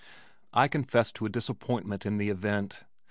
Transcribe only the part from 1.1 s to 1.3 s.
to a